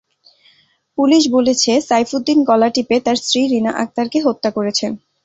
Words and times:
Police 0.97 1.23
বলেছে, 1.31 1.71
সাইফুদ্দিন 1.81 2.39
গলা 2.49 2.69
টিপে 2.75 2.97
তাঁর 3.05 3.17
স্ত্রী 3.21 3.41
রিনা 3.47 3.71
আক্তারকে 3.83 4.19
হত্যা 4.21 4.49
করেছেন। 4.57 4.91